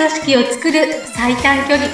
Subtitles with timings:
[0.00, 1.86] 組織を作る最短距離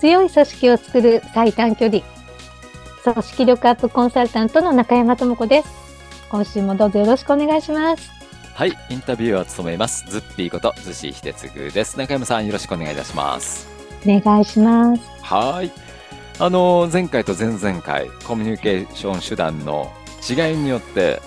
[0.00, 2.02] 強い組織を作る最短距離
[3.04, 5.68] 組織力アップコンサルタントの中山智子です
[6.30, 8.10] 今週もどうぞよろしくお願いします
[8.54, 11.96] はい、インタビューを務めます、ズッピーこと、ズシヒデツグです。
[11.96, 13.68] 中山さん、よろしくお願いいたします。
[14.04, 15.87] お願いしますはい。
[16.40, 19.90] あの、前回と前々回、コミュニケーション手段の
[20.28, 21.20] 違いによって、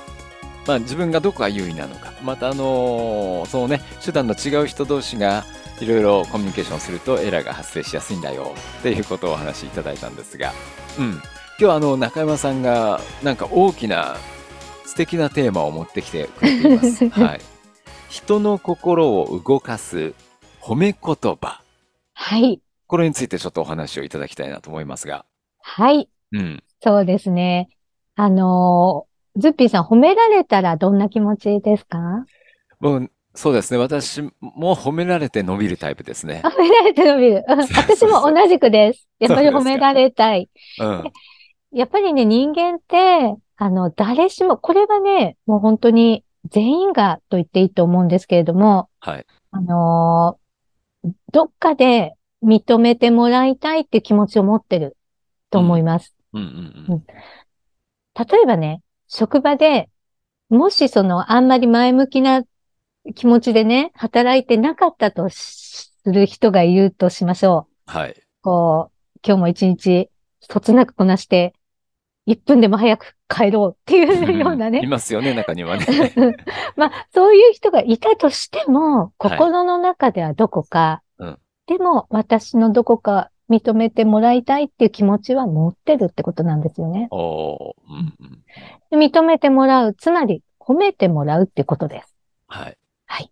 [0.65, 5.43] まあ、自分がどこが優位なのか、また、あの、そのね、手段の違う人同士が、
[5.81, 10.53] いろいろコミュニケーションするとエラーが発生しやすいんだよっていうことをお話しいただいたんですが、
[10.97, 11.11] うん。
[11.13, 11.21] 今
[11.57, 14.16] 日はあの、中山さんが、なんか大きな
[14.85, 17.09] 素敵なテーマを持ってきてくれています。
[17.19, 17.41] はい。
[18.09, 20.13] 人の心を動かす
[20.61, 21.61] 褒め言葉。
[22.13, 22.61] はい
[22.91, 25.26] これについてちょっとお話をいただきたいなと思いますが。
[25.62, 26.61] はいうん。
[26.84, 27.70] そうですね
[28.17, 32.25] あのズッピーさん褒められたらどんな気持ちですか？
[32.81, 33.78] もう、そうですね。
[33.78, 36.42] 私も褒められて伸びるタイプですね。
[36.44, 37.45] 褒められて伸びる。
[37.48, 39.08] 私も同じくです。
[39.20, 40.50] やっぱり褒められたい。
[40.80, 41.11] うん。
[41.72, 49.26] やっぱりね、人間って、あの、誰しも、これはね、もう本当に全員がと言っていいと思うんですけれども、はい。
[49.52, 50.42] あのー
[51.31, 54.97] どっかで認めてもらいたいっていう気持ちを持ってる
[55.50, 56.16] と思います。
[56.34, 56.42] 例
[58.44, 59.89] えばね、職場で、
[60.50, 62.44] もしその、あんまり前向きな
[63.16, 67.92] 気持ちでね、働いてなかったとする人がいるとしましょう。
[67.92, 68.22] はい。
[68.42, 70.09] こう、今日も一日、
[70.42, 71.53] そつなくこなして、
[72.28, 74.86] 1分でも早く帰ろうっていうようないね。
[74.88, 75.86] ますよね、中にはね。
[76.76, 81.11] まあ、そういう人がいたとしても、心の中ではどこか、うん
[81.72, 87.08] でも私のどこか認めてもらいたいっていう気持ちは持ってるってことなんですよね。
[88.91, 92.14] うん認めてもらう、つまり褒めてもらうってことです。
[93.05, 93.32] はい。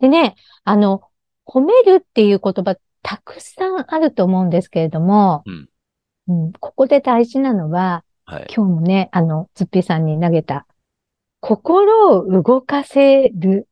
[0.00, 1.02] でね、あの、
[1.44, 5.68] 褒めるっていう言葉たくさんあると思うんですけれども、うん
[6.28, 8.46] うんここで大事なのは、はい。
[8.48, 10.66] 今日もね、あの、ズッピーさんに投げた、
[11.40, 13.68] 心を動かせる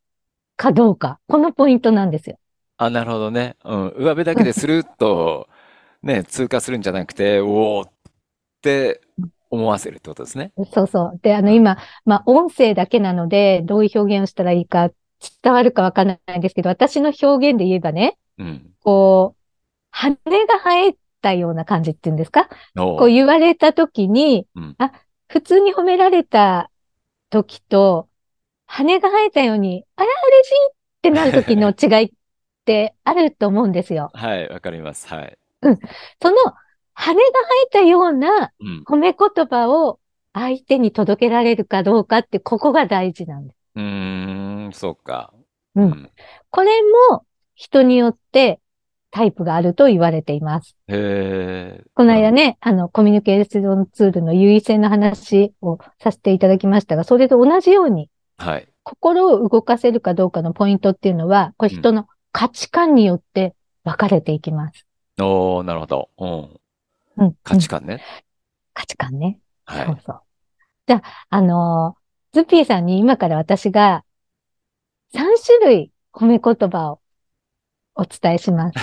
[0.56, 2.38] かどうか、このポイントなんですよ。
[2.76, 3.56] あ、なるほどね。
[3.64, 3.94] うん。
[3.96, 5.48] 上辺だけでするっと、
[6.02, 7.92] ね、通過するんじゃなくて、おーっ
[8.60, 9.00] て
[9.50, 10.52] 思わせるってことですね。
[10.72, 11.20] そうそう。
[11.22, 14.90] で、あの、今、まあ、音声だけなので、どういう表現をしたらいいか
[15.42, 18.70] 伝わるかわからないんですけど、私の表現で言えばね、うん。
[18.82, 19.40] こう、
[19.90, 22.48] 羽が生えたような感じっていうんですか？
[22.74, 24.92] こう言われたときに、うんあ、
[25.28, 26.70] 普通に褒められた
[27.30, 28.08] 時と、
[28.66, 32.12] 羽が生えたように、あら、嬉しいってなる時の違い
[32.64, 34.10] ってあると思うんですよ。
[34.14, 35.06] はい、わかります。
[35.06, 35.38] はい。
[35.60, 36.36] その
[36.94, 37.20] 羽が生
[37.66, 38.84] えたようなうん。
[38.86, 39.98] 褒め言葉を
[40.32, 43.56] 相手に届けられるかどうかって、ここが大事なんです。
[43.76, 45.32] うーん、そうか。
[45.74, 46.10] うんうん。
[46.50, 46.70] これ
[47.10, 47.24] も
[47.54, 48.60] 人によって
[49.10, 50.76] タイプがあると言われています。
[50.88, 51.84] へえ。
[51.94, 58.08] この間ね、あの、コミュニケーションツールの優位性の話をさせていただきましたが、それと同じように、
[58.38, 58.68] はい。
[58.82, 64.84] 心を動かせるかどうかのポイントっていうのは、これ人の価値観によって分かれていきます。
[65.20, 66.10] おー、なるほど。
[66.18, 66.60] うん。
[67.16, 67.34] うん。
[67.44, 67.56] 観。
[67.56, 68.02] 価値観ね。
[68.72, 69.38] 価値観ね。
[69.66, 69.98] はいそう。
[70.04, 70.20] そう。
[70.88, 74.02] じゃあ、あのーズッピーさんに今から私が
[75.14, 77.00] 3種類褒め言葉を
[77.94, 78.78] お伝えします。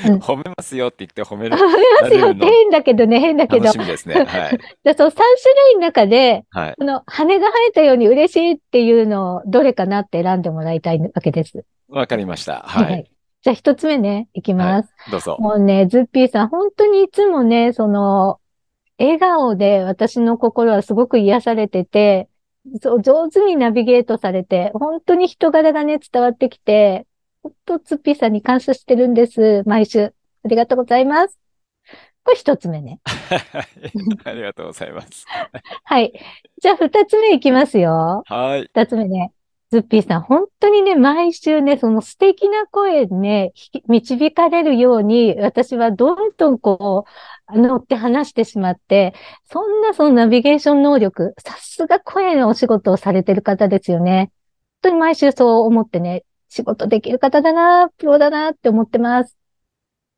[0.08, 1.54] うん褒めますよって言って褒める。
[1.54, 3.66] 褒めますよって変だけどね、変だけど。
[3.66, 4.24] 楽しみですね。
[4.24, 4.58] はい。
[4.82, 6.74] でその3種類の中で、はい。
[6.78, 11.66] この羽が生えたように嬉しいっていうのをどれかなって選んでもらいたいわけです。
[11.92, 12.62] わかりました。
[12.62, 13.10] はい。
[13.42, 14.92] じゃあ一つ目ね、いきます。
[15.10, 15.36] どうぞ。
[15.38, 18.40] もうね、ズッピーさん、本当にいつもね、その、
[18.98, 22.28] 笑顔で私の心はすごく癒されてて、
[22.80, 27.06] そう、上手にナビゲートされて、本当に人柄がね、伝わってきて、
[27.42, 29.62] 本当、ズッピーさんに感謝してるんです。
[29.66, 30.14] 毎週。
[30.44, 31.38] ありがとうございます。
[32.24, 33.00] これ一つ目ね。
[33.04, 35.26] は いありがとうございます。
[35.84, 36.12] はい。
[36.60, 38.22] じゃあ二つ目いきますよ。
[38.26, 38.62] はい。
[38.72, 39.32] 二つ目ね。
[39.72, 43.52] ズッピーさん、本当にね、毎週ね、その素敵な声にね、
[43.88, 47.06] 導かれるように、私はどんどんこ
[47.50, 49.14] う、乗って話してしまって、
[49.50, 54.30] そんなそのナビゲーション能力、さすが声のお仕事をされてる方ですよね。
[54.82, 59.38] 本当に毎週そう思ってね、仕事できる方だな、プロだなって思ってます。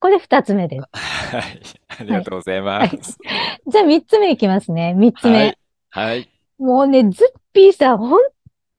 [0.01, 0.89] これ二つ目です。
[0.91, 1.63] はい。
[2.01, 3.19] ありがとうございます。
[3.69, 4.95] じゃあ三つ目いきますね。
[4.95, 5.39] 三つ目。
[5.39, 5.59] はい。
[5.91, 6.29] はい。
[6.59, 8.34] もうね、ズッピーさん、ほん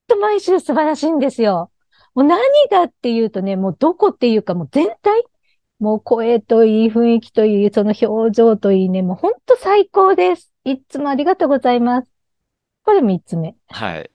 [0.08, 1.72] と毎週素晴らしいんですよ。
[2.14, 2.42] もう何
[2.72, 5.24] がっていうとね、もうどこっていうかもう全体
[5.80, 10.54] もう声といい、雰囲気といい、その表情といいね、もうほんと最高です。
[10.64, 12.10] いつもありがとうございます。
[12.84, 13.56] これ三つ目。
[13.68, 14.10] はい。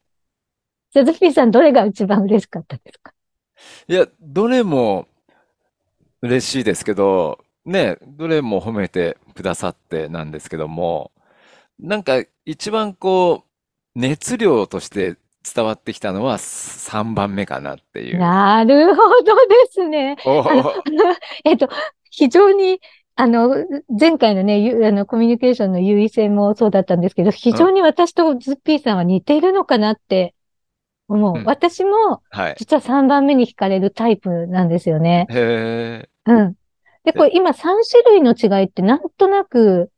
[0.93, 3.13] じゃあ、ズッピーさん、どれが一番嬉しかったですか？
[3.87, 5.07] いや、どれも
[6.23, 11.13] 嬉しいですけど、ね、どれも褒めてくださってなんですけども、
[11.79, 18.19] なんか一番こう、熱量として伝わってきたのは3番目かなっていう。
[18.19, 20.17] なるほどですね。
[21.45, 21.69] えっと、
[22.11, 22.81] 非常に、
[23.17, 23.55] あの、
[23.89, 30.35] 前回のね、ゆあの、コミュニケーションの優位性もそうだったんですけど、非常に私とズッピーさんは似ているのかなって
[31.09, 31.39] 思う。
[31.39, 32.55] うん私も、はい。
[32.59, 35.27] 実は3番目に惹かれるタイプなんですよね。
[35.31, 36.55] へうん。
[37.05, 39.91] で、これ今3種類の違いってなんとなく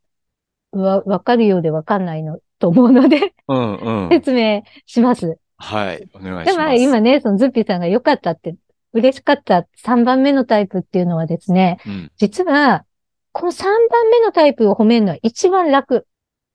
[0.72, 3.34] わ、わかるようでわかんないのと思うので、え。
[3.48, 4.08] うんうん。
[4.08, 5.36] 説明します。
[5.56, 6.08] はい。
[6.14, 6.76] お願いでもします。
[6.76, 8.54] 今ね、そのズッピーさんが良かったって、
[8.92, 12.12] 嬉しかった3番目のタイプっていうのはですね、うん。
[12.16, 12.84] 実は、
[13.32, 16.06] この3番目のタイプを褒めるのは一番楽。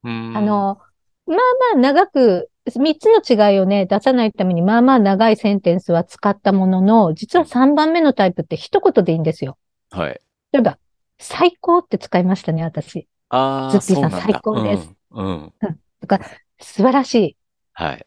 [0.03, 0.79] あ、の、
[1.25, 1.37] まあ
[1.73, 9.57] まあ長く、3つの違いをね、出さないために、まあまあ長いセンテンスは使ったものの、実は3番目のタイプって一言でいいんですよ。
[9.89, 10.21] はい。
[10.53, 10.77] 例えば、
[11.19, 13.07] 最高って使いましたね、私。
[13.29, 14.21] ああ、ズッピーさん。
[14.21, 15.25] 最高ですうん。
[15.25, 15.53] うん。
[16.01, 16.19] とか、
[16.59, 17.37] 素晴らしい。
[17.73, 18.05] はい。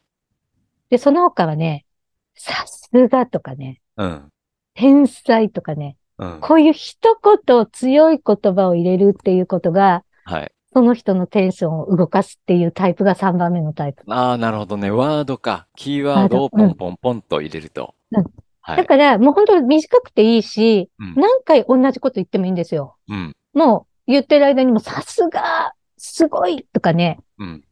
[0.91, 1.87] で、その他はね、
[2.35, 4.33] さすがとかね、うん。
[4.75, 6.39] 天才とかね、うん。
[6.41, 10.53] こういう一言強い言葉を入れるっていうことが、はい。
[10.73, 14.03] その人のテンションを動かすっていうタイプが3番目のタイプ。
[14.07, 14.91] ああ、なるほどね。
[14.91, 15.67] ワードか。
[15.77, 17.95] キーワードをポンポンポンと入れると。
[18.13, 18.25] うん
[18.63, 18.77] はい。
[18.77, 22.97] だから、もう本当短くていいし、うん何回同じこと言ってもいいんですよ。
[23.09, 23.37] うん。
[23.55, 27.19] もう言ってる間にもさすが、すごいとかね。
[27.39, 27.65] うん。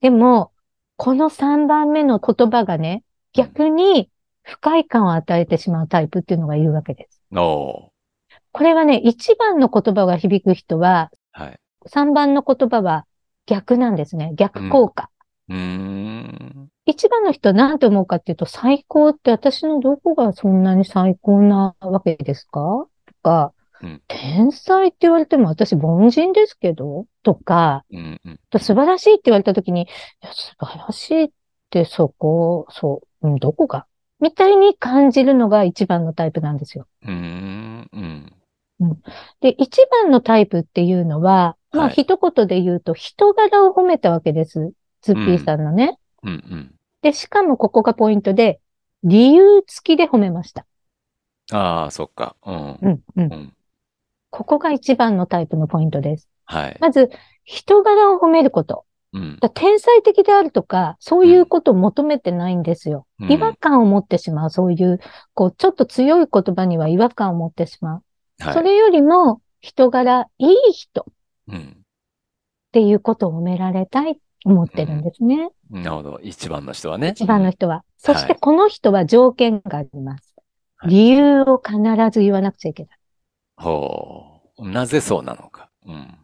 [0.00, 0.52] でも、
[0.96, 3.02] この3番目の言葉がね、
[3.32, 4.10] 逆に
[4.42, 7.22] 不快感を与えてしまうタイプっていうのがいるわけです。
[7.30, 7.92] こ
[8.60, 11.60] れはね、1番の言葉が響く人は、はい。
[11.86, 13.06] 3番の言葉は
[13.46, 14.32] 逆なんですね。
[14.34, 15.10] 逆効果。
[15.48, 16.68] うーん。
[16.86, 22.60] 一番の人は何て思うかっていうと、最高って私のどこがそんなに最高なわけですか？
[22.60, 22.88] と
[23.22, 27.06] か、うん天才って言われても私凡人ですけど？
[27.22, 28.20] とか、うん。
[28.24, 28.40] うん。
[28.50, 29.86] と素晴らしいって言われたときに、い
[30.20, 31.30] や、素晴らしいっ
[31.70, 33.86] てそこ、そう、うん、どこが？
[34.20, 36.88] みたいに感じるのが一番のタイプなんですよ。
[37.02, 37.88] うーん。
[38.80, 39.02] うん。
[39.40, 44.72] で、一番のタイプっていうのは、まあはい一言で言うと人柄を褒めたわけです。
[45.02, 45.98] ズッピーさんのね。
[46.24, 46.30] うん。
[46.30, 46.74] うん。
[47.02, 48.60] で、しかもここがポイントで、
[49.04, 50.66] 理由付きで褒めました。
[51.52, 52.34] ああ、そっか。
[52.44, 52.78] うん。
[52.82, 53.36] うん、うんう。
[53.36, 53.54] ん。
[54.30, 56.28] ここが一番のタイプのポイントです。
[56.44, 56.76] はい。
[56.80, 57.10] まず、
[57.44, 58.84] 人柄を褒めること。
[59.12, 59.38] うん。
[59.40, 63.06] だ天才的であるとか、そういうことを求めてないんですよ。
[63.20, 64.50] うん違和感を持ってしまう。
[64.50, 65.00] そういう、
[65.34, 68.02] こう、ちょっと強い言葉には違和感を持ってしまう。
[68.40, 68.54] はい。
[68.54, 71.04] それよりも、人柄、いい人っ
[71.48, 71.76] うん。
[72.72, 75.48] ていうことを褒められたいと思ってるんですね。
[75.70, 76.20] なるほど。
[76.22, 77.08] 一番の人はね。
[77.08, 77.82] 一番の人は。
[77.96, 80.34] そして、はいこの人は条件があります。
[80.76, 81.76] はい理由を必
[82.12, 82.98] ず言わなくちゃいけない。
[83.58, 84.68] ほう。
[84.68, 85.68] なぜそうなのか。
[85.86, 86.18] うん。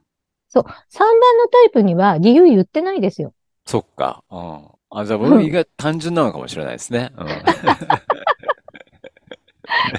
[0.48, 0.62] そう。
[0.62, 3.34] 3番のタイプには理由言ってないですよ。
[3.66, 4.22] そっか。
[4.30, 4.68] うん。
[4.90, 7.12] あ、じゃあうん僕意外と単純なのかもしれないですね。
[7.16, 7.26] うん。
[7.28, 7.30] い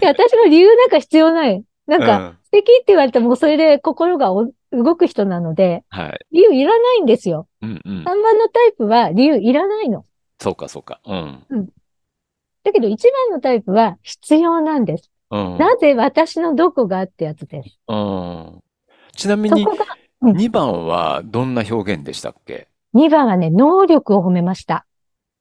[0.02, 1.64] や、私も理由なんか必要ない。
[1.88, 6.26] なんか、うん素敵って言われても、それで心がお動く人なので、はい。
[6.32, 7.50] 理由いらないんですよ。
[7.62, 8.06] うんうん3。
[8.06, 10.06] 番のタイプは理由いらないの。
[10.40, 11.02] そうか、そうか。
[11.06, 11.44] うん。
[12.64, 15.12] だけど1番のタイプは必要なんです。
[15.32, 15.58] うん。
[15.58, 17.80] なぜ私のどこがってやつです。
[17.88, 18.64] うん。
[19.16, 19.86] ちなみに、そこが、
[20.22, 24.86] うん2番はどんな表現でしたっけ？2番はね、能力を褒めました。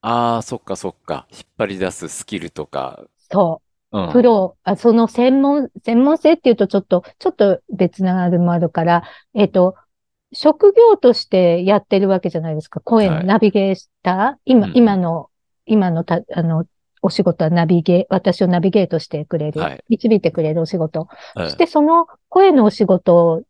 [0.02, 1.26] ああ、そっかそっか。
[1.32, 3.02] 引っ張り出すスキルとか。
[3.30, 3.62] そ
[3.92, 4.08] うう。
[4.08, 4.12] ん。
[4.12, 9.76] プロ、あその専門、専門性っていうとちょっと、ちょっと別なあれもあるから、えっと、
[10.32, 12.80] 職業としてやってるわけじゃないですか。
[12.80, 14.40] 声はいのナビゲーター？
[14.44, 15.30] 今、うん今の、
[15.64, 16.66] 今のた、あの、
[17.04, 21.08] お仕事はナビゲー、私をナビゲートしてくれる、はい導いてくれるお仕事。
[21.36, 23.42] うんそしてその声のお仕事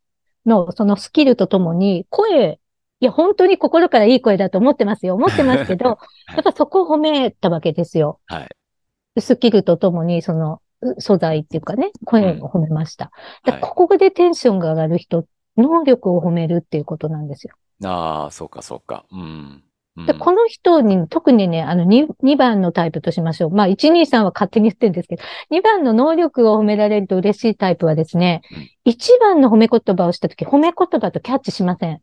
[0.45, 2.59] のそのスキルとともに、声、
[2.99, 5.15] いや、本当に心からいい声だと思ってますよ。
[5.15, 5.85] 思ってますけど、
[6.35, 8.19] やっぱそこを褒めたわけですよ。
[8.25, 9.21] はい。
[9.21, 13.11] スキルとともに、その、う素材っていうかね、声を褒めました。
[13.45, 13.61] ではい。
[13.61, 17.55] ここでテンションが上がる人、能力を褒めるっていうことなんですよ。
[17.85, 19.05] ああ、そうかそうか。
[19.11, 19.63] うん。
[19.97, 23.49] うんで、この人に、特にね、あの2、2番のタイプとしましょう。
[23.51, 28.41] まあ、1、2、3は勝手に言ってるんですけど、2番の能力を褒められると嬉しいタイプはですね、
[28.83, 32.01] 1番の褒め言葉をしたとき、褒め言葉とキャッチしません。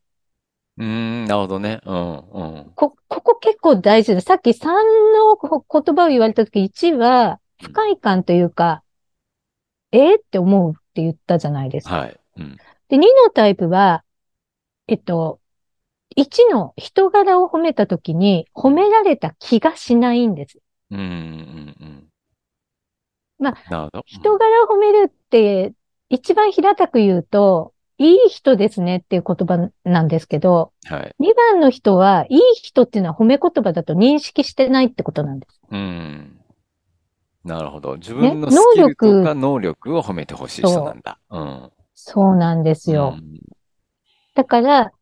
[0.79, 1.81] うーん、なるほどね。
[1.85, 2.73] うん、うん。
[2.75, 4.25] こ、ここ結構大事です。
[4.25, 8.83] さっき3の言葉を言われたとき、1は不快感というか、
[9.93, 11.97] えーって思うって言ったじゃないですか。
[11.99, 12.21] はい。
[12.39, 12.57] うん。
[12.89, 14.03] で、2のタイプは、
[14.89, 15.42] えっと、
[16.17, 20.59] 一の人柄を褒めたときに、褒められた気がしないんです。
[20.91, 22.09] うん、うん、うん。
[23.39, 24.03] まあ。
[24.05, 25.73] 人柄を褒めるって、
[26.09, 31.15] 一番平たく言うと、いい人ですねっていう言葉なんですけど、はい。
[31.21, 35.61] 2番の人は、いい人っていうのは褒め言葉だと認識してないってことなんです。
[35.71, 36.41] うん。
[37.45, 37.97] なるほど。
[37.97, 41.19] 自分のねスキルと能か能力を褒めてほしい人なんだ。
[41.31, 41.73] うん。
[41.95, 43.17] そうなんですよ。
[43.19, 43.41] うん
[44.35, 44.93] だから、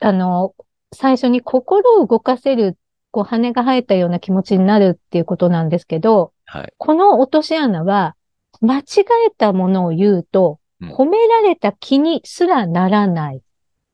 [0.00, 0.54] あの、
[0.94, 2.76] 最初に心を動かせる、
[3.10, 6.72] こう羽が生えたような気持ちになるっていうことなんですけど、はい。
[6.78, 8.16] この落とし穴は、
[8.60, 8.84] 間違
[9.28, 13.42] えたものを言うと、うん褒められた気にすらならない。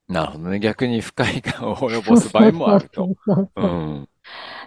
[0.06, 0.60] なるほどね。
[0.60, 3.08] 逆に不快感を及ぼす場合もあると。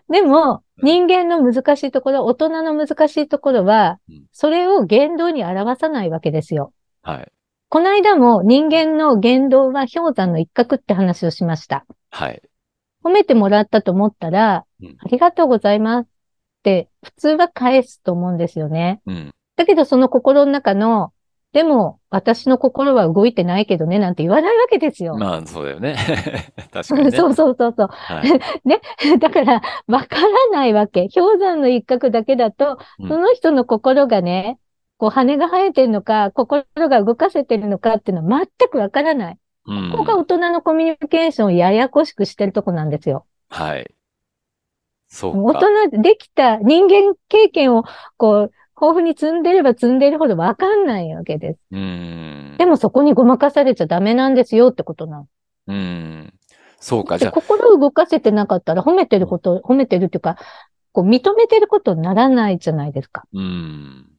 [0.10, 6.74] でも、人間の難しいところ、大人の難しいところはうん、それを言動に表さないわけですよ。
[7.04, 7.32] はい。
[7.70, 11.86] この間も人間の言動は氷山の一角って話をしました。
[12.12, 12.42] はい。
[13.04, 16.10] 褒めてもらったと思ったら、うんありがとうございますっ
[16.64, 19.02] て普通は返すと思うんですよね。
[19.06, 19.34] うん。
[19.58, 21.12] だけどその心の中の、
[21.52, 25.18] でも私の心は動いてないけどねなんて言わないわけですよ。
[25.18, 25.96] まあ、そうだよね。
[26.72, 27.18] 確そかにね。
[27.18, 27.88] うそうそうそう。
[27.90, 29.20] はい。
[29.20, 31.08] だから、わからないわけ。
[31.14, 34.58] 氷山の一角だけだと、うんその人の心がね、
[34.98, 39.38] こう羽が生えてるのか、心が動かせてるのかっていうのは全くわからない。
[39.68, 43.26] うんここが大人のコミュニケーションをややこしくしてるとこなんですよ。
[43.50, 43.94] はい。
[45.10, 45.60] そ大うか。
[45.90, 47.84] 人できた人間経験を
[48.18, 51.60] こう、豊富に積んでれば積んでるほどわかんないわけです。
[51.72, 52.56] うん。
[52.58, 55.28] でもそこにごまかされちゃダメなんですよってことなの。
[55.68, 56.34] うん。
[56.80, 57.18] そうか。
[57.18, 60.38] でじゃあ、心を動かせてなかったら褒めてること、褒めてるっていうか、
[60.92, 63.24] こう認めてることにならないじゃないですか。
[63.34, 64.17] うん。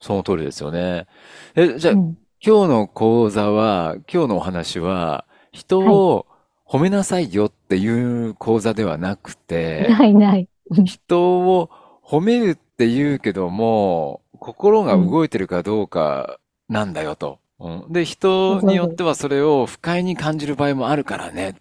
[0.00, 1.06] その通りですよね。
[1.54, 6.26] え、じゃあ、うん今日の講座は、今日のお話は、人を
[6.66, 7.88] 褒めなさいよってい
[8.28, 10.48] う講座ではなくて、ないない。
[10.86, 11.68] 人を
[12.02, 17.40] 褒めるって言うけども、心が動いてるかどうかなんだよと。
[17.58, 21.54] うんで、人によってはそれを不快に感じる場合もあるからねっ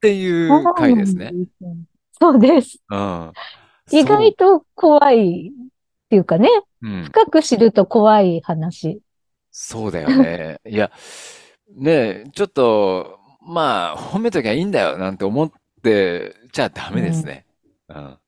[0.00, 1.34] ていう回ですね。
[2.18, 2.78] そうです。
[2.88, 3.32] うん。
[3.90, 5.52] 意外と怖い
[6.08, 7.04] っていうかね、そう、うん。
[7.04, 9.00] 深く知ると怖い話。
[9.50, 10.60] そうだよね。
[10.66, 10.90] いや、
[11.76, 15.50] ねえ、ちょっと、まあ、褒めときゃいいんだよなんて思っ
[15.82, 17.46] てちゃダメですね。
[17.88, 18.18] うん。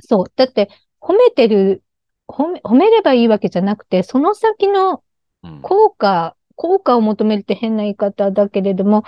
[0.00, 0.32] そう。
[0.36, 0.70] だって、
[1.00, 1.82] 褒めてる、
[2.26, 5.02] 褒め、褒めればいいわけじゃなくて、その先の
[5.42, 5.62] うん。
[5.62, 9.04] 効果、効果を求めるって変な言い方だけれども、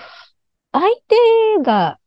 [0.72, 1.98] 相手が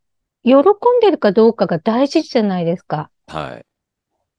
[0.43, 0.63] 喜ん
[1.01, 3.09] でるかどうかが大事じゃないですか。
[3.27, 3.65] はい。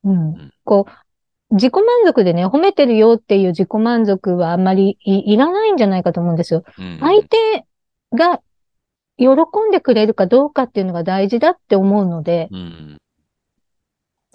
[0.04, 0.52] うんん。
[0.64, 0.92] こう、
[1.54, 6.64] 自己満足でね、褒めてるよっていう自己満足はあんまりい、いらないんじゃないかと思うんですよ。
[6.78, 6.98] うん。
[7.00, 7.64] 相手
[8.12, 8.40] が
[9.16, 9.28] 喜
[9.68, 12.98] んでくれるかどうかっていうのが大事だって思うので、うん。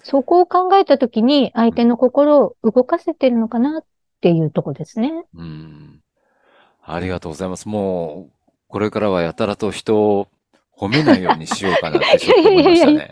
[0.02, 3.84] そこを考えたときに相手の心を動かせてるのかなっ
[4.22, 5.26] ていうとこですね。
[5.34, 6.00] うん。
[6.82, 7.68] ありがとうございます。
[7.68, 10.28] もう、これからはやたらと人を
[10.74, 13.10] 褒めないようにしようかなってちょっと思いましたね。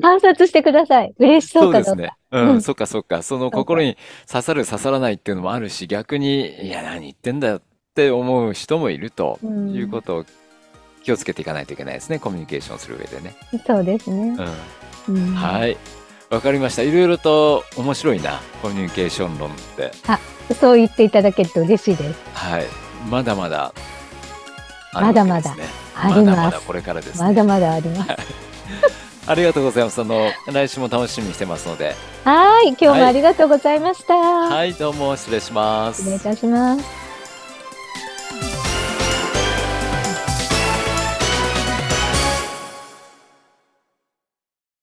[0.00, 1.14] 観察してください。
[1.18, 1.84] 嬉しそかどうか。
[1.84, 2.12] そううですね。
[2.32, 3.22] う、うんんそっかそっか。
[3.22, 3.96] その心に
[4.28, 7.62] 刺さる刺さらないっていうのもあるし、逆に、いや、何言ってんだよっ
[7.94, 10.24] て思う人もいるとうんいうことを
[11.02, 12.18] 気をつけていかないといけないですね。
[12.18, 13.34] コミュニケーションする上でね。
[13.66, 14.36] そうですね。
[15.08, 15.14] うん。
[15.16, 15.76] うんはい。
[16.30, 16.82] わかりました。
[16.82, 19.90] いろいろと面白いな、コミュニケーション論って。
[20.54, 22.20] そう言っていただけると嬉しいです。
[22.34, 22.66] はい。
[23.08, 23.72] まだまだ
[24.92, 25.80] あるまだまだわけですね。
[25.96, 27.24] ありますまだまだこれからですね。
[27.24, 28.10] まだまだあります。
[29.30, 30.00] ありがとうございます。
[30.00, 31.94] あの、来週も楽しみにしてますので。
[32.24, 32.70] はい。
[32.70, 34.16] 今日もありがとうございました。
[34.16, 36.02] はい、どうも失礼します。
[36.02, 36.99] 失礼いたします。